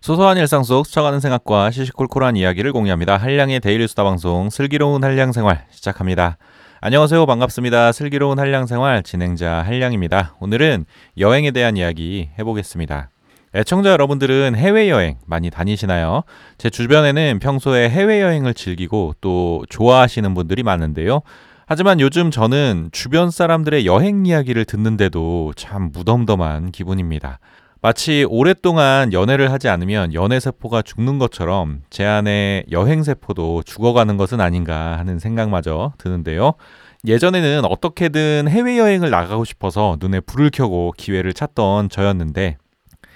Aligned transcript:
소소한 0.00 0.36
일상 0.36 0.62
속 0.62 0.86
스쳐가는 0.86 1.20
생각과 1.20 1.70
시시콜콜한 1.70 2.36
이야기를 2.36 2.72
공유합니다. 2.72 3.16
한량의 3.16 3.60
데일리 3.60 3.88
수다 3.88 4.04
방송 4.04 4.50
슬기로운 4.50 5.02
한량 5.02 5.32
생활 5.32 5.64
시작합니다. 5.70 6.36
안녕하세요. 6.80 7.24
반갑습니다. 7.26 7.92
슬기로운 7.92 8.38
한량 8.38 8.66
생활 8.66 9.02
진행자 9.02 9.62
한량입니다. 9.62 10.36
오늘은 10.40 10.84
여행에 11.18 11.50
대한 11.50 11.76
이야기 11.76 12.30
해보겠습니다. 12.38 13.10
애청자 13.54 13.90
여러분들은 13.90 14.54
해외여행 14.54 15.16
많이 15.26 15.50
다니시나요? 15.50 16.22
제 16.58 16.68
주변에는 16.68 17.38
평소에 17.40 17.88
해외여행을 17.88 18.52
즐기고 18.52 19.14
또 19.20 19.64
좋아하시는 19.70 20.34
분들이 20.34 20.62
많은데요. 20.62 21.22
하지만 21.66 21.98
요즘 21.98 22.30
저는 22.30 22.90
주변 22.92 23.30
사람들의 23.30 23.86
여행 23.86 24.26
이야기를 24.26 24.66
듣는데도 24.66 25.52
참 25.56 25.90
무덤덤한 25.92 26.70
기분입니다. 26.70 27.40
마치 27.86 28.26
오랫동안 28.28 29.12
연애를 29.12 29.52
하지 29.52 29.68
않으면 29.68 30.12
연애세포가 30.12 30.82
죽는 30.82 31.20
것처럼 31.20 31.82
제 31.88 32.04
안에 32.04 32.64
여행세포도 32.72 33.62
죽어가는 33.62 34.16
것은 34.16 34.40
아닌가 34.40 34.98
하는 34.98 35.20
생각마저 35.20 35.92
드는데요. 35.96 36.54
예전에는 37.06 37.64
어떻게든 37.64 38.48
해외여행을 38.48 39.10
나가고 39.10 39.44
싶어서 39.44 39.98
눈에 40.00 40.18
불을 40.18 40.50
켜고 40.50 40.94
기회를 40.96 41.32
찾던 41.32 41.88
저였는데, 41.88 42.56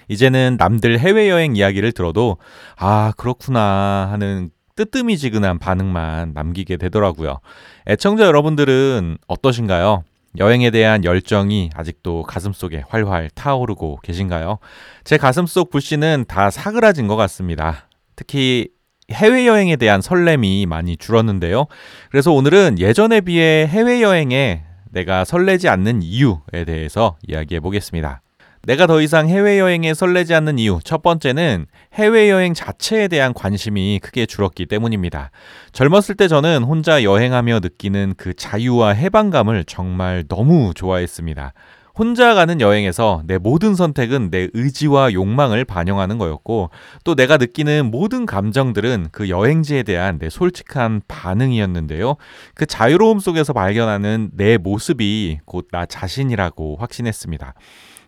이제는 0.07 0.55
남들 0.57 0.99
해외여행 0.99 1.57
이야기를 1.57 1.91
들어도, 1.91 2.37
아, 2.77 3.11
그렇구나 3.17 4.07
하는 4.09 4.51
뜨뜨미지근한 4.77 5.59
반응만 5.59 6.31
남기게 6.33 6.77
되더라고요. 6.77 7.41
애청자 7.89 8.25
여러분들은 8.25 9.17
어떠신가요? 9.27 10.05
여행에 10.37 10.71
대한 10.71 11.03
열정이 11.03 11.71
아직도 11.75 12.23
가슴속에 12.23 12.83
활활 12.87 13.29
타오르고 13.33 13.99
계신가요? 14.03 14.59
제 15.03 15.17
가슴속 15.17 15.69
불씨는 15.69 16.25
다 16.27 16.49
사그라진 16.49 17.07
것 17.07 17.15
같습니다. 17.15 17.87
특히 18.15 18.69
해외여행에 19.11 19.75
대한 19.75 20.01
설렘이 20.01 20.65
많이 20.65 20.95
줄었는데요. 20.95 21.65
그래서 22.09 22.31
오늘은 22.31 22.79
예전에 22.79 23.21
비해 23.21 23.67
해외여행에 23.67 24.63
내가 24.91 25.25
설레지 25.25 25.67
않는 25.69 26.01
이유에 26.01 26.65
대해서 26.65 27.17
이야기해 27.27 27.59
보겠습니다. 27.59 28.21
내가 28.63 28.85
더 28.85 29.01
이상 29.01 29.27
해외여행에 29.27 29.93
설레지 29.95 30.35
않는 30.35 30.59
이유. 30.59 30.79
첫 30.83 31.01
번째는 31.01 31.65
해외여행 31.93 32.53
자체에 32.53 33.07
대한 33.07 33.33
관심이 33.33 33.99
크게 34.01 34.27
줄었기 34.27 34.67
때문입니다. 34.67 35.31
젊었을 35.71 36.15
때 36.15 36.27
저는 36.27 36.63
혼자 36.63 37.03
여행하며 37.03 37.59
느끼는 37.61 38.13
그 38.17 38.35
자유와 38.35 38.91
해방감을 38.91 39.63
정말 39.65 40.25
너무 40.27 40.73
좋아했습니다. 40.75 41.53
혼자 41.93 42.33
가는 42.35 42.61
여행에서 42.61 43.21
내 43.25 43.37
모든 43.37 43.75
선택은 43.75 44.29
내 44.31 44.47
의지와 44.53 45.11
욕망을 45.11 45.65
반영하는 45.65 46.17
거였고, 46.19 46.69
또 47.03 47.15
내가 47.15 47.35
느끼는 47.37 47.91
모든 47.91 48.25
감정들은 48.25 49.07
그 49.11 49.27
여행지에 49.27 49.83
대한 49.83 50.17
내 50.17 50.29
솔직한 50.29 51.01
반응이었는데요. 51.07 52.15
그 52.55 52.65
자유로움 52.65 53.19
속에서 53.19 53.51
발견하는 53.53 54.31
내 54.33 54.57
모습이 54.57 55.39
곧 55.45 55.67
나 55.71 55.85
자신이라고 55.85 56.77
확신했습니다. 56.79 57.55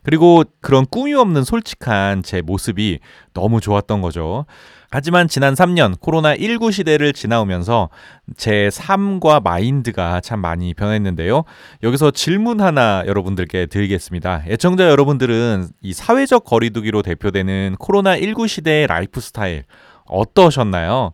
그리고 0.04 0.44
그런 0.62 0.86
꿈이 0.86 1.14
없는 1.14 1.44
솔직한 1.44 2.24
제 2.24 2.42
모습이 2.42 3.00
너무 3.34 3.62
좋았던 3.62 4.02
거죠. 4.02 4.46
하지만 4.92 5.28
지난 5.28 5.56
3년 5.56 5.98
코로나19 5.98 6.72
시대를 6.72 7.14
지나오면서 7.14 7.90
제 8.38 8.70
삶과 8.70 9.40
마인드가 9.40 10.22
참 10.22 10.40
많이 10.40 10.76
변했는데요. 10.76 11.46
여기서 11.82 12.12
질문 12.12 12.62
하나 12.62 13.04
여러분들께 13.08 13.66
드리겠습니다. 13.66 14.44
애청자 14.48 14.88
여러분들은 14.90 15.70
이 15.82 15.94
사회적 15.94 16.44
거리두기로 16.44 17.02
대표되는 17.02 17.78
코로나19 17.80 18.48
시대의 18.48 18.86
라이프 18.86 19.20
스타일 19.20 19.64
어떠셨나요? 20.06 21.14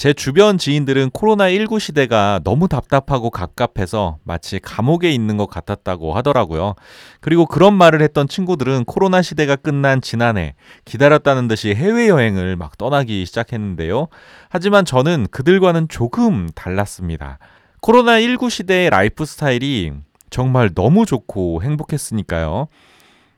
제 0.00 0.14
주변 0.14 0.56
지인들은 0.56 1.10
코로나19 1.10 1.78
시대가 1.78 2.40
너무 2.42 2.68
답답하고 2.68 3.28
갑갑해서 3.28 4.16
마치 4.24 4.58
감옥에 4.58 5.10
있는 5.10 5.36
것 5.36 5.44
같았다고 5.44 6.14
하더라고요. 6.14 6.74
그리고 7.20 7.44
그런 7.44 7.74
말을 7.74 8.00
했던 8.00 8.26
친구들은 8.26 8.86
코로나 8.86 9.20
시대가 9.20 9.56
끝난 9.56 10.00
지난해 10.00 10.54
기다렸다는 10.86 11.48
듯이 11.48 11.74
해외여행을 11.74 12.56
막 12.56 12.78
떠나기 12.78 13.26
시작했는데요. 13.26 14.08
하지만 14.48 14.86
저는 14.86 15.26
그들과는 15.30 15.88
조금 15.88 16.48
달랐습니다. 16.54 17.38
코로나19 17.82 18.48
시대의 18.48 18.88
라이프 18.88 19.26
스타일이 19.26 19.92
정말 20.30 20.70
너무 20.74 21.04
좋고 21.04 21.62
행복했으니까요. 21.62 22.68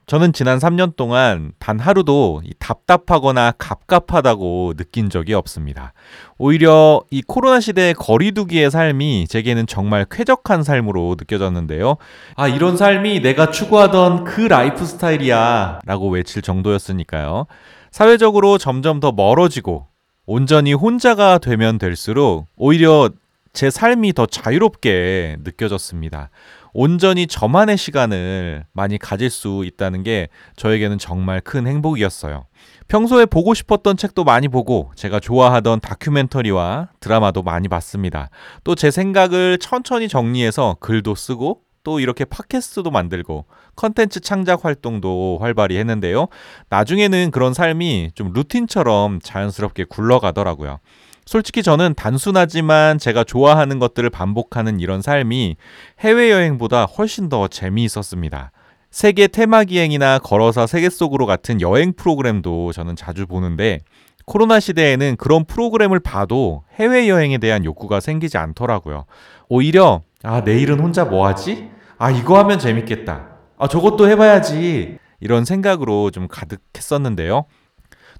저는 0.05 0.33
지난 0.33 0.59
3년 0.59 0.95
동안 0.97 1.53
단 1.59 1.79
하루도 1.79 2.41
답답하거나 2.59 3.53
갑갑하다고 3.57 4.73
느낀 4.75 5.09
적이 5.09 5.33
없습니다. 5.33 5.93
오히려 6.37 7.01
이 7.09 7.21
코로나 7.21 7.59
시대의 7.61 7.93
거리두기의 7.93 8.69
삶이 8.69 9.27
제게는 9.29 9.65
정말 9.65 10.05
쾌적한 10.09 10.63
삶으로 10.63 11.15
느껴졌는데요. 11.17 11.95
아, 12.35 12.47
이런 12.49 12.75
삶이 12.75 13.21
내가 13.21 13.49
추구하던 13.51 14.25
그 14.25 14.41
라이프 14.41 14.85
스타일이야 14.85 15.79
라고 15.85 16.09
외칠 16.09 16.41
정도였으니까요. 16.41 17.45
사회적으로 17.91 18.57
점점 18.57 18.99
더 18.99 19.11
멀어지고 19.11 19.87
온전히 20.25 20.73
혼자가 20.73 21.37
되면 21.37 21.77
될수록 21.77 22.47
오히려 22.57 23.09
제 23.53 23.69
삶이 23.69 24.13
더 24.13 24.25
자유롭게 24.25 25.37
느껴졌습니다. 25.43 26.29
온전히 26.73 27.27
저만의 27.27 27.77
시간을 27.77 28.65
많이 28.73 28.97
가질 28.97 29.29
수 29.29 29.63
있다는 29.65 30.03
게 30.03 30.27
저에게는 30.55 30.97
정말 30.97 31.39
큰 31.39 31.67
행복이었어요. 31.67 32.45
평소에 32.87 33.25
보고 33.25 33.53
싶었던 33.53 33.95
책도 33.95 34.23
많이 34.23 34.47
보고 34.47 34.91
제가 34.95 35.19
좋아하던 35.19 35.79
다큐멘터리와 35.79 36.89
드라마도 36.99 37.43
많이 37.43 37.67
봤습니다. 37.67 38.29
또 38.63 38.75
제 38.75 38.91
생각을 38.91 39.59
천천히 39.59 40.09
정리해서 40.09 40.75
글도 40.79 41.15
쓰고 41.15 41.61
또 41.83 41.99
이렇게 41.99 42.25
팟캐스트도 42.25 42.91
만들고 42.91 43.45
컨텐츠 43.75 44.21
창작 44.21 44.65
활동도 44.65 45.37
활발히 45.41 45.77
했는데요. 45.77 46.27
나중에는 46.69 47.31
그런 47.31 47.53
삶이 47.53 48.11
좀 48.15 48.31
루틴처럼 48.33 49.19
자연스럽게 49.21 49.85
굴러가더라고요. 49.85 50.79
솔직히 51.25 51.63
저는 51.63 51.93
단순하지만 51.95 52.97
제가 52.97 53.23
좋아하는 53.23 53.79
것들을 53.79 54.09
반복하는 54.09 54.79
이런 54.79 55.01
삶이 55.01 55.55
해외여행보다 55.99 56.85
훨씬 56.85 57.29
더 57.29 57.47
재미있었습니다. 57.47 58.51
세계 58.91 59.27
테마기행이나 59.27 60.19
걸어서 60.19 60.67
세계 60.67 60.89
속으로 60.89 61.25
같은 61.25 61.61
여행 61.61 61.93
프로그램도 61.93 62.73
저는 62.73 62.95
자주 62.95 63.25
보는데 63.25 63.79
코로나 64.25 64.59
시대에는 64.59 65.15
그런 65.17 65.45
프로그램을 65.45 65.99
봐도 65.99 66.63
해외여행에 66.75 67.39
대한 67.39 67.65
욕구가 67.65 67.99
생기지 67.99 68.37
않더라고요. 68.37 69.05
오히려, 69.49 70.01
아, 70.23 70.41
내일은 70.41 70.79
혼자 70.79 71.05
뭐 71.05 71.27
하지? 71.27 71.69
아, 71.97 72.11
이거 72.11 72.37
하면 72.39 72.59
재밌겠다. 72.59 73.27
아, 73.57 73.67
저것도 73.67 74.09
해봐야지. 74.09 74.97
이런 75.19 75.45
생각으로 75.45 76.11
좀 76.11 76.27
가득했었는데요. 76.27 77.45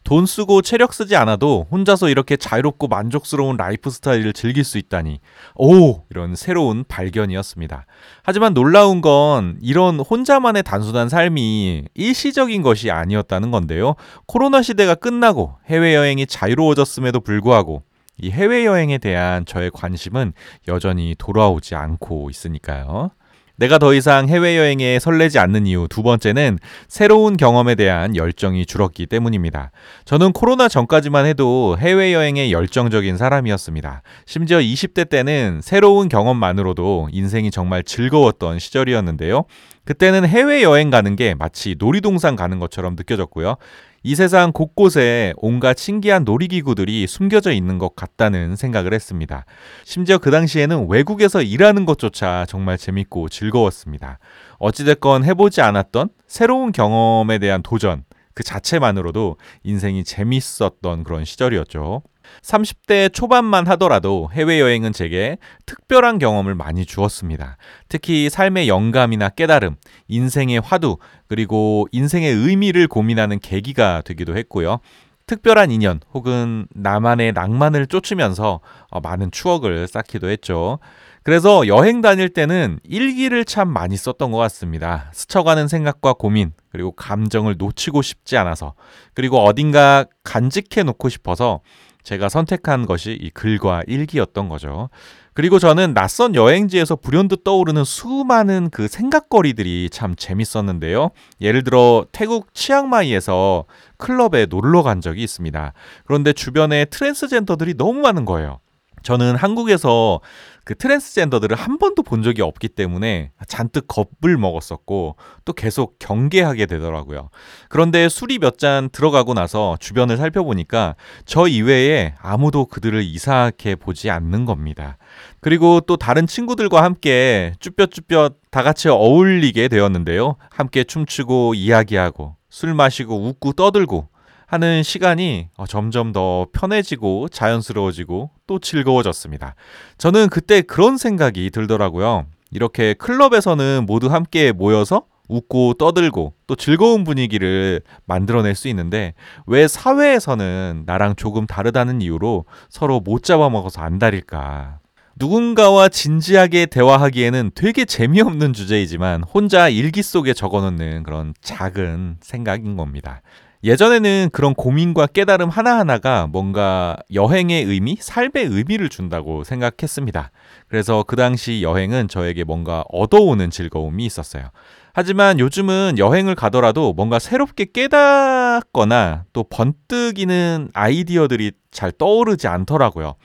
돈 0.03 0.25
쓰고 0.25 0.62
체력 0.62 0.94
쓰지 0.94 1.16
않아도 1.16 1.66
혼자서 1.72 2.09
이렇게 2.09 2.36
자유롭고 2.36 2.88
만족스러운 2.88 3.58
라이프 3.58 3.90
스타일을 3.90 4.34
즐길 4.34 4.64
수 4.64 4.78
있다니. 4.78 5.19
오! 5.56 6.02
이런 6.09 6.36
새로운 6.36 6.84
발견이었습니다. 6.88 7.86
하지만 8.24 8.53
놀라운 8.53 9.02
건 9.02 9.58
이런 9.62 10.00
혼자만의 10.00 10.64
단순한 10.64 11.09
삶이 11.09 11.86
일시적인 11.94 12.62
것이 12.62 12.91
아니었다는 12.91 13.52
건데요. 13.52 13.96
코로나 14.25 14.62
시대가 14.62 14.96
끝나고 14.96 15.56
해외여행이 15.68 16.28
자유로워졌음에도 16.28 17.22
불구하고 17.22 17.84
이 18.18 18.30
해외여행에 18.30 19.00
대한 19.00 19.46
저의 19.46 19.72
관심은 19.72 20.34
여전히 20.68 21.16
돌아오지 21.18 21.75
않고 21.75 22.30
있으니까요. 22.30 23.12
내가 23.56 23.78
더 23.78 23.94
이상 23.94 24.28
해외여행에 24.28 24.97
설레지 25.00 25.38
않는 25.38 25.68
이유 25.68 25.88
두 25.88 26.02
번째는 26.02 26.58
새로운 26.88 27.38
경험에 27.38 27.75
대한 27.75 28.16
열정이 28.16 28.66
줄었기 28.66 29.06
때문입니다. 29.06 29.72
저는 30.06 30.31
코로나 30.31 30.68
전까지만 30.68 31.28
해도 31.28 31.78
해외여행에 31.78 32.50
열정적인 32.50 33.17
사람이었습니다. 33.17 34.02
심지어 34.26 34.58
20대 34.58 35.08
때는 35.08 35.61
새로운 35.61 36.09
경험만으로도 36.09 37.09
인생이 37.11 37.52
정말 37.52 37.84
즐거웠던 37.84 38.58
시절이었는데요. 38.58 39.46
그때는 39.85 40.26
해외여행 40.26 40.90
가는 40.90 41.16
게 41.16 41.35
마치 41.35 41.76
놀이동산 41.78 42.35
가는 42.35 42.58
것처럼 42.58 42.96
느껴졌고요. 42.96 43.58
이 44.05 44.16
세상 44.16 44.52
곳곳에 44.52 45.34
온갖 45.38 45.78
신기한 45.78 46.26
놀이기구들이 46.26 47.08
숨겨져 47.08 47.53
있는 47.53 47.78
것 47.78 47.96
같다는 47.96 48.58
생각을 48.58 48.94
했습니다. 48.94 49.46
심지어 49.85 50.17
그 50.17 50.29
당시에는 50.29 50.88
외국에서 50.90 51.41
일하는 51.41 51.85
것조차 51.85 52.46
정말 52.50 52.78
재밌고 52.78 53.29
즐거웠습니다. 53.29 54.20
어찌됐건 54.59 55.23
해보지 55.23 55.61
않았던 55.61 56.09
새로운 56.28 56.73
경험에 56.73 57.40
대한 57.40 57.64
도전, 57.64 58.03
그 58.34 58.44
자체만으로도 58.44 59.38
인생이 59.64 60.03
재밌었던 60.03 61.05
그런 61.05 61.23
시절이었죠. 61.23 62.03
30대 62.41 63.14
초반만 63.14 63.67
하더라도 63.67 64.29
해외여행은 64.34 64.93
제게 64.93 65.37
특별한 65.66 66.20
경험을 66.20 66.55
많이 66.55 66.85
주었습니다. 66.85 67.58
특히 67.90 68.29
삶의 68.29 68.67
영감이나 68.67 69.29
깨달음, 69.29 69.75
인생의 70.08 70.61
화두, 70.61 70.97
그리고 71.28 71.87
인생의 71.91 72.34
의미를 72.34 72.87
고민하는 72.87 73.40
계기가 73.40 74.02
되기도 74.05 74.37
했고요. 74.37 74.79
특별한 75.25 75.72
인연 75.72 76.02
혹은 76.14 76.67
나만의 76.73 77.31
낭만을 77.34 77.87
쫓으면서 77.87 78.59
어, 78.90 78.99
많은 78.99 79.31
추억을 79.31 79.87
쌓기도 79.87 80.29
했죠. 80.29 80.79
그래서 81.23 81.67
여행 81.67 82.02
다닐 82.02 82.28
때는 82.28 82.79
일기를 82.84 83.46
참 83.46 83.69
많이 83.69 83.96
썼던 83.96 84.31
것 84.31 84.37
같습니다. 84.40 85.09
스쳐가는 85.14 85.69
생각과 85.69 86.14
고민, 86.14 86.52
그리고 86.69 86.91
감정을 86.91 87.55
놓치고 87.58 88.02
싶지 88.02 88.35
않아서, 88.35 88.73
그리고 89.14 89.40
어딘가 89.40 90.05
간직해 90.23 90.84
놓고 90.84 91.08
싶어서 91.08 91.61
제가 92.03 92.29
선택한 92.29 92.85
것이 92.85 93.17
이 93.20 93.29
글과 93.29 93.84
일기였던 93.88 94.50
거죠. 94.50 94.90
그리고 95.34 95.58
저는 95.58 95.94
낯선 95.94 96.35
여행지에서 96.35 96.96
불현듯 96.96 97.44
떠오르는 97.44 97.84
수많은 97.84 98.70
그 98.72 98.88
생각거리들이 98.88 99.90
참 99.91 100.16
재밌었는데요. 100.16 101.09
예를 101.41 101.64
들어 101.64 102.05
태국 102.11 102.53
치앙마이에서 102.53 103.66
클럽에 103.97 104.46
놀러 104.47 104.84
간 104.84 105.02
적이 105.02 105.23
있습니다. 105.23 105.73
그런데 106.05 106.34
주변에 106.34 106.85
트랜스젠더들이 106.85 107.76
너무 107.76 108.02
많은 108.02 108.26
거예요. 108.26 108.59
저는 109.03 109.35
한국에서 109.35 110.22
그 110.66 110.76
트랜스젠더들을 110.76 111.58
한 111.58 111.78
번도 111.78 112.03
본 112.03 112.23
적이 112.23 112.41
없기 112.41 112.70
때문에 112.70 113.32
잔뜩 113.47 113.85
겁을 113.88 114.38
먹었었고 114.38 115.17
또 115.44 115.53
계속 115.53 116.00
경계하게 116.00 116.66
되더라고요. 116.66 117.29
그런데 117.67 118.08
술이 118.09 118.40
몇 118.40 118.53
잔 118.58 118.90
들어가고 118.91 119.34
나서 119.34 119.76
주변을 119.79 120.16
살펴보니까 120.16 120.96
저 121.26 121.47
이외에 121.47 122.14
아무도 122.22 122.66
그들을 122.66 123.03
이상하게 123.03 123.76
보지 123.76 124.09
않는 124.09 124.46
겁니다. 124.46 124.97
그리고 125.41 125.82
또 125.82 125.97
다른 125.97 126.26
친구들과 126.28 126.82
함께 126.84 127.53
쭈뼛쭈뼛 127.59 128.35
다 128.52 128.64
같이 128.64 128.88
어울리게 128.88 129.67
되었는데요. 129.67 130.35
함께 130.50 130.84
춤추고 130.84 131.55
이야기하고 131.55 132.38
술 132.50 132.73
마시고 132.73 133.28
웃고 133.28 133.53
떠들고 133.53 134.08
하는 134.53 134.84
시간이 134.84 135.47
어, 135.58 135.66
점점 135.66 136.11
더 136.11 136.46
편해지고 136.53 137.28
자연스러워지고 137.29 138.29
또 138.46 138.59
즐거워졌습니다. 138.59 139.55
저는 139.97 140.29
그때 140.29 140.61
그런 140.61 140.97
생각이 140.97 141.50
들더라고요. 141.50 142.28
이렇게 142.52 142.94
클럽에서는 142.94 143.85
모두 143.88 144.14
함께 144.14 144.52
모여서 144.52 145.05
웃고 145.28 145.73
떠들고 145.79 146.34
또 146.46 146.55
즐거운 146.55 147.03
분위기를 147.03 147.82
만들어낼 148.05 148.53
수 148.53 148.67
있는데 148.67 149.16
왜 149.47 149.67
사회에서는 149.67 150.84
나랑 150.85 151.16
조금 151.16 151.47
다르다는 151.47 152.03
이유로 152.03 152.46
서로 152.70 153.00
못 153.00 153.23
잡아먹어서 153.23 153.82
안달일까? 153.82 154.82
누군가와 155.16 155.90
진지하게 155.90 156.67
대화하기에는 156.67 157.52
되게 157.55 157.85
재미없는 157.85 158.53
주제이지만 158.53 159.23
혼자 159.23 159.70
일기 159.70 160.03
속에 160.03 160.34
적어놓는 160.34 161.02
그런 161.02 161.34
작은 161.41 162.17
생각인 162.22 162.78
겁니다. 162.78 163.22
예전에는 163.64 164.30
그런 164.34 164.54
고민과 164.54 165.08
깨달음 165.08 165.50
하나하나가 165.50 166.28
뭔가 166.28 166.98
여행의 167.14 167.64
의미, 167.64 167.96
삶의 167.98 168.46
의미를 168.46 168.90
준다고 168.90 169.46
생각했습니다. 169.46 170.32
그래서 170.68 171.04
그 171.08 171.16
당시 171.16 171.62
여행은 171.64 172.10
저에게 172.10 172.44
뭔가 172.44 172.84
얻어오는 172.90 173.50
즐거움이 173.50 174.06
있었어요. 174.06 174.50
하지만 174.94 175.40
요즘은 175.40 175.96
여행을 175.98 176.36
가더라도 176.36 176.94
뭔가 176.94 177.20
새롭게 177.20 177.66
깨닫거나 177.74 179.24
또 179.32 179.44
번뜩이는 179.44 180.70
아이디어들이 180.74 181.54
잘 181.72 181.92
떠오르지 181.92 182.48
않더라고요. 182.48 183.16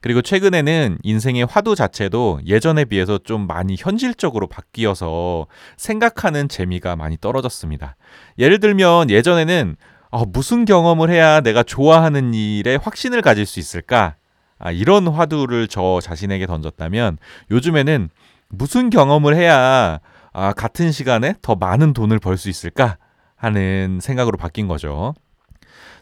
그리고 0.00 0.22
최근에는 0.22 0.98
인생의 1.02 1.44
화두 1.44 1.74
자체도 1.74 2.40
예전에 2.46 2.84
비해서 2.86 3.18
좀 3.18 3.46
많이 3.46 3.76
현실적으로 3.78 4.46
바뀌어서 4.48 5.46
생각하는 5.76 6.48
재미가 6.48 6.96
많이 6.96 7.18
떨어졌습니다. 7.20 7.96
예를 8.38 8.60
들면 8.60 9.10
예전에는 9.10 9.76
어, 10.10 10.24
무슨 10.24 10.64
경험을 10.64 11.10
해야 11.10 11.40
내가 11.40 11.62
좋아하는 11.62 12.34
일에 12.34 12.76
확신을 12.76 13.22
가질 13.22 13.46
수 13.46 13.60
있을까? 13.60 14.16
아, 14.58 14.72
이런 14.72 15.06
화두를 15.06 15.68
저 15.68 16.00
자신에게 16.02 16.46
던졌다면 16.46 17.18
요즘에는 17.50 18.08
무슨 18.48 18.90
경험을 18.90 19.36
해야 19.36 20.00
아, 20.32 20.52
같은 20.52 20.92
시간에 20.92 21.34
더 21.42 21.54
많은 21.54 21.92
돈을 21.92 22.18
벌 22.18 22.36
수 22.36 22.48
있을까? 22.48 22.96
하는 23.36 24.00
생각으로 24.02 24.36
바뀐 24.36 24.68
거죠. 24.68 25.14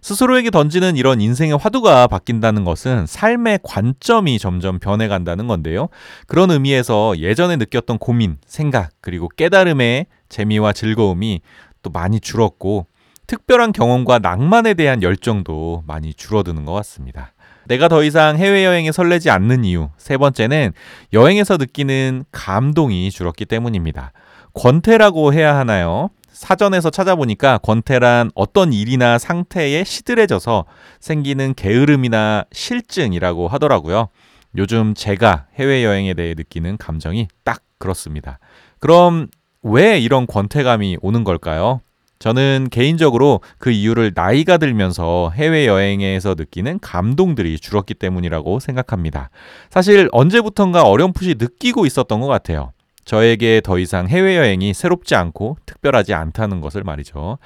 스스로에게 0.02 0.50
던지는 0.50 0.96
이런 0.96 1.20
인생의 1.20 1.56
화두가 1.56 2.06
바뀐다는 2.06 2.64
것은 2.64 3.06
삶의 3.06 3.60
관점이 3.62 4.38
점점 4.38 4.78
변해간다는 4.78 5.46
건데요. 5.46 5.88
그런 6.26 6.50
의미에서 6.50 7.18
예전에 7.18 7.56
느꼈던 7.56 7.98
고민, 7.98 8.38
생각, 8.46 8.90
그리고 9.00 9.28
깨달음의 9.28 10.06
재미와 10.28 10.72
즐거움이 10.72 11.40
또 11.82 11.90
많이 11.90 12.20
줄었고, 12.20 12.86
특별한 13.26 13.72
경험과 13.72 14.20
낭만에 14.20 14.74
대한 14.74 15.02
열정도 15.02 15.82
많이 15.86 16.14
줄어드는 16.14 16.64
것 16.64 16.72
같습니다. 16.72 17.32
내가 17.66 17.88
더 17.88 18.02
이상 18.02 18.38
해외여행에 18.38 18.92
설레지 18.92 19.28
않는 19.28 19.64
이유. 19.64 19.90
세 19.98 20.16
번째는 20.16 20.72
여행에서 21.12 21.58
느끼는 21.58 22.24
감동이 22.32 23.10
줄었기 23.10 23.44
때문입니다. 23.44 24.12
권태라고 24.54 25.34
해야 25.34 25.56
하나요? 25.56 26.08
사전에서 26.38 26.90
찾아보니까 26.90 27.58
권태란 27.58 28.30
어떤 28.36 28.72
일이나 28.72 29.18
상태에 29.18 29.82
시들해져서 29.82 30.66
생기는 31.00 31.52
게으름이나 31.52 32.44
실증이라고 32.52 33.48
하더라고요. 33.48 34.08
요즘 34.56 34.94
제가 34.94 35.46
해외여행에 35.56 36.14
대해 36.14 36.34
느끼는 36.36 36.76
감정이 36.76 37.26
딱 37.42 37.62
그렇습니다. 37.78 38.38
그럼 38.78 39.26
왜 39.64 39.98
이런 39.98 40.28
권태감이 40.28 40.98
오는 41.02 41.24
걸까요? 41.24 41.80
저는 42.20 42.68
개인적으로 42.70 43.40
그 43.58 43.72
이유를 43.72 44.12
나이가 44.14 44.58
들면서 44.58 45.32
해외여행에서 45.34 46.36
느끼는 46.38 46.78
감동들이 46.78 47.58
줄었기 47.58 47.94
때문이라고 47.94 48.60
생각합니다. 48.60 49.30
사실 49.70 50.08
언제부턴가 50.12 50.82
어렴풋이 50.82 51.34
느끼고 51.36 51.84
있었던 51.84 52.20
것 52.20 52.28
같아요. 52.28 52.72
저에게 53.08 53.62
더 53.64 53.78
이상 53.78 54.06
해외여행이 54.06 54.74
새롭지 54.74 55.14
않고 55.14 55.56
특별하지 55.64 56.12
않다는 56.12 56.60
것을 56.60 56.84
말이죠. 56.84 57.38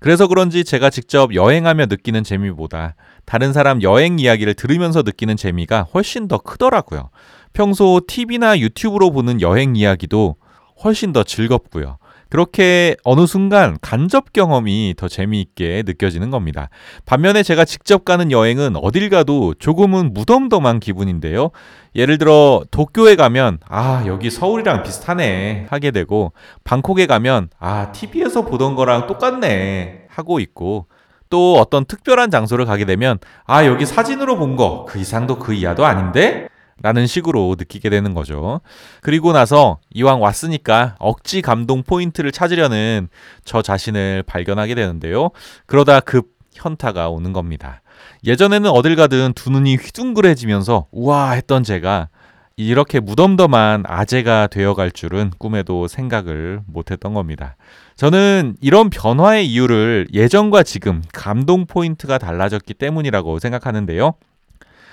그래서 0.00 0.26
그런지 0.26 0.64
제가 0.64 0.88
직접 0.88 1.34
여행하며 1.34 1.86
느끼는 1.86 2.24
재미보다 2.24 2.94
다른 3.26 3.52
사람 3.52 3.82
여행 3.82 4.18
이야기를 4.18 4.54
들으면서 4.54 5.02
느끼는 5.02 5.36
재미가 5.36 5.82
훨씬 5.92 6.26
더 6.26 6.38
크더라고요. 6.38 7.10
평소 7.52 8.00
TV나 8.06 8.58
유튜브로 8.58 9.10
보는 9.10 9.42
여행 9.42 9.76
이야기도 9.76 10.36
훨씬 10.82 11.12
더 11.12 11.22
즐겁고요. 11.22 11.98
그렇게 12.34 12.96
어느 13.04 13.26
순간 13.26 13.78
간접 13.80 14.32
경험이 14.32 14.94
더 14.96 15.06
재미있게 15.06 15.84
느껴지는 15.86 16.30
겁니다. 16.32 16.68
반면에 17.06 17.44
제가 17.44 17.64
직접 17.64 18.04
가는 18.04 18.32
여행은 18.32 18.74
어딜 18.74 19.08
가도 19.08 19.54
조금은 19.54 20.12
무덤덤한 20.12 20.80
기분인데요. 20.80 21.50
예를 21.94 22.18
들어 22.18 22.64
도쿄에 22.72 23.14
가면 23.14 23.58
아 23.68 24.02
여기 24.08 24.32
서울이랑 24.32 24.82
비슷하네 24.82 25.68
하게 25.70 25.92
되고 25.92 26.32
방콕에 26.64 27.06
가면 27.06 27.50
아 27.60 27.92
TV에서 27.92 28.42
보던 28.46 28.74
거랑 28.74 29.06
똑같네 29.06 30.06
하고 30.08 30.40
있고 30.40 30.86
또 31.30 31.54
어떤 31.60 31.84
특별한 31.84 32.32
장소를 32.32 32.64
가게 32.64 32.84
되면 32.84 33.18
아 33.46 33.64
여기 33.64 33.86
사진으로 33.86 34.36
본 34.38 34.56
거 34.56 34.86
그 34.88 34.98
이상도 34.98 35.38
그 35.38 35.54
이하도 35.54 35.86
아닌데 35.86 36.48
라는 36.82 37.06
식으로 37.06 37.56
느끼게 37.58 37.88
되는 37.88 38.14
거죠. 38.14 38.60
그리고 39.00 39.32
나서 39.32 39.78
이왕 39.92 40.20
왔으니까 40.20 40.96
억지 40.98 41.40
감동 41.40 41.82
포인트를 41.82 42.32
찾으려는 42.32 43.08
저 43.44 43.62
자신을 43.62 44.24
발견하게 44.26 44.74
되는데요. 44.74 45.30
그러다 45.66 46.00
급 46.00 46.34
현타가 46.54 47.08
오는 47.08 47.32
겁니다. 47.32 47.82
예전에는 48.24 48.70
어딜 48.70 48.96
가든 48.96 49.32
두 49.34 49.50
눈이 49.50 49.76
휘둥그레지면서 49.76 50.86
우와 50.90 51.32
했던 51.32 51.62
제가 51.62 52.08
이렇게 52.56 53.00
무덤덤한 53.00 53.82
아재가 53.86 54.46
되어갈 54.46 54.92
줄은 54.92 55.32
꿈에도 55.38 55.88
생각을 55.88 56.60
못했던 56.66 57.12
겁니다. 57.12 57.56
저는 57.96 58.56
이런 58.60 58.90
변화의 58.90 59.46
이유를 59.46 60.08
예전과 60.12 60.62
지금 60.62 61.02
감동 61.12 61.66
포인트가 61.66 62.18
달라졌기 62.18 62.74
때문이라고 62.74 63.40
생각하는데요. 63.40 64.14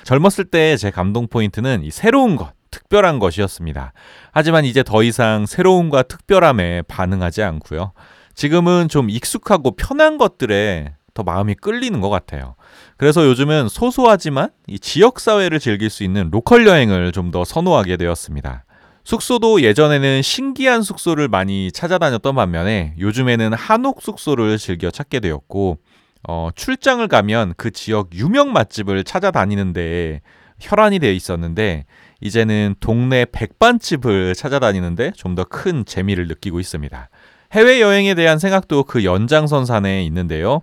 젊었을 0.03 0.46
때 0.46 0.77
제 0.77 0.91
감동 0.91 1.27
포인트는 1.27 1.84
이 1.84 1.91
새로운 1.91 2.36
것, 2.36 2.51
특별한 2.72 3.20
것이었습니다. 3.20 3.93
하지만 4.31 4.65
이제 4.65 4.84
더 4.84 5.03
이상 5.03 5.46
새로움과 5.46 6.03
특별함에 6.03 6.84
반응하지 6.84 7.43
않고요. 7.43 7.91
지금은 8.34 8.88
좀 8.88 9.10
익숙하고 9.10 9.72
편한 9.75 10.17
것들에 10.17 10.93
더 11.13 11.24
마음이 11.24 11.55
끌리는 11.55 12.00
것 12.00 12.10
같아요. 12.10 12.55
그래서 12.98 13.25
요즘은 13.25 13.67
소소하지만 13.67 14.50
이 14.67 14.79
지역사회를 14.79 15.60
즐길 15.60 15.89
수 15.89 16.03
있는 16.03 16.29
로컬 16.31 16.65
여행을 16.65 17.12
좀 17.12 17.31
더 17.31 17.43
선호하게 17.43 17.98
되었습니다. 17.98 18.63
숙소도 19.03 19.62
예전에는 19.62 20.22
신기한 20.22 20.84
숙소를 20.84 21.27
많이 21.27 21.72
찾아다녔던 21.72 22.36
반면에 22.36 22.93
요즘에는 23.00 23.53
한옥 23.53 24.01
숙소를 24.01 24.58
즐겨 24.58 24.89
찾게 24.91 25.20
되었고 25.20 25.79
어, 26.27 26.49
출장을 26.55 27.05
가면 27.07 27.53
그 27.57 27.71
지역 27.71 28.13
유명 28.13 28.53
맛집을 28.53 29.03
찾아다니는데 29.03 30.21
혈안이 30.59 30.99
되어 30.99 31.11
있었는데 31.11 31.85
이제는 32.21 32.75
동네 32.79 33.25
백반집을 33.25 34.35
찾아다니는데 34.35 35.11
좀 35.15 35.35
더 35.35 35.43
큰 35.45 35.85
재미를 35.85 36.27
느끼고 36.27 36.59
있습니다. 36.59 37.09
해외여행에 37.53 38.13
대한 38.13 38.37
생각도 38.39 38.83
그 38.83 39.03
연장선상에 39.03 40.03
있는데요. 40.03 40.61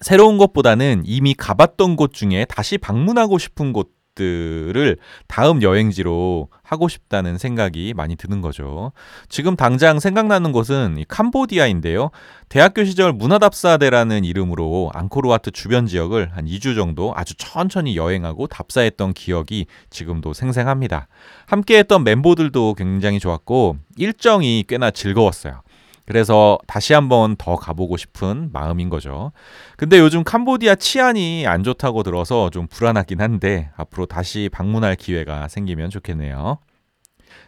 새로운 0.00 0.38
곳보다는 0.38 1.02
이미 1.04 1.34
가봤던 1.34 1.96
곳 1.96 2.14
중에 2.14 2.46
다시 2.48 2.78
방문하고 2.78 3.38
싶은 3.38 3.72
곳 3.72 3.90
들을 4.14 4.96
다음 5.26 5.62
여행지로 5.62 6.48
하고 6.62 6.88
싶다는 6.88 7.38
생각이 7.38 7.94
많이 7.96 8.16
드는 8.16 8.40
거죠. 8.40 8.92
지금 9.28 9.56
당장 9.56 9.98
생각나는 9.98 10.52
곳은 10.52 10.98
이 10.98 11.04
캄보디아인데요. 11.08 12.10
대학교 12.48 12.84
시절 12.84 13.12
문화답사대라는 13.12 14.24
이름으로 14.24 14.90
앙코르와트 14.94 15.50
주변 15.52 15.86
지역을 15.86 16.30
한 16.34 16.44
2주 16.44 16.74
정도 16.76 17.12
아주 17.16 17.34
천천히 17.36 17.96
여행하고 17.96 18.46
답사했던 18.46 19.14
기억이 19.14 19.66
지금도 19.90 20.32
생생합니다. 20.32 21.08
함께 21.46 21.78
했던 21.78 22.04
멤버들도 22.04 22.74
굉장히 22.74 23.18
좋았고 23.18 23.76
일정이 23.96 24.64
꽤나 24.68 24.90
즐거웠어요. 24.90 25.62
그래서 26.10 26.58
다시 26.66 26.92
한번 26.92 27.36
더 27.36 27.54
가보고 27.54 27.96
싶은 27.96 28.50
마음인 28.52 28.88
거죠. 28.88 29.30
근데 29.76 30.00
요즘 30.00 30.24
캄보디아 30.24 30.74
치안이 30.74 31.46
안 31.46 31.62
좋다고 31.62 32.02
들어서 32.02 32.50
좀 32.50 32.66
불안하긴 32.66 33.20
한데 33.20 33.70
앞으로 33.76 34.06
다시 34.06 34.48
방문할 34.52 34.96
기회가 34.96 35.46
생기면 35.46 35.88
좋겠네요. 35.88 36.58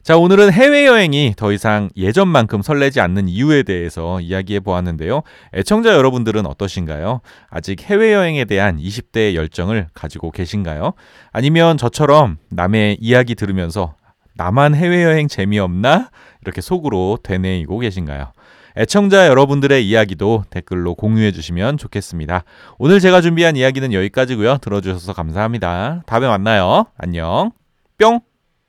자, 0.04 0.16
오늘은 0.16 0.52
해외여행이 0.52 1.34
더 1.36 1.50
이상 1.50 1.90
예전만큼 1.96 2.62
설레지 2.62 3.00
않는 3.00 3.26
이유에 3.26 3.64
대해서 3.64 4.20
이야기해 4.20 4.60
보았는데요. 4.60 5.22
애청자 5.54 5.94
여러분들은 5.94 6.46
어떠신가요? 6.46 7.20
아직 7.50 7.82
해외여행에 7.82 8.44
대한 8.44 8.78
20대의 8.78 9.34
열정을 9.34 9.88
가지고 9.92 10.30
계신가요? 10.30 10.92
아니면 11.32 11.78
저처럼 11.78 12.38
남의 12.50 12.98
이야기 13.00 13.34
들으면서 13.34 13.96
나만 14.34 14.74
해외여행 14.74 15.28
재미없나? 15.28 16.10
이렇게 16.42 16.60
속으로 16.60 17.18
되뇌이고 17.22 17.78
계신가요? 17.78 18.32
애청자 18.76 19.26
여러분들의 19.28 19.86
이야기도 19.86 20.44
댓글로 20.50 20.94
공유해 20.94 21.30
주시면 21.30 21.76
좋겠습니다. 21.76 22.44
오늘 22.78 23.00
제가 23.00 23.20
준비한 23.20 23.56
이야기는 23.56 23.92
여기까지고요. 23.92 24.58
들어주셔서 24.58 25.12
감사합니다. 25.12 26.02
다음에 26.06 26.26
만나요. 26.26 26.86
안녕. 26.96 27.52
뿅! 27.98 28.31